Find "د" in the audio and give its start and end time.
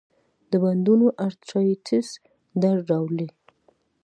0.51-0.51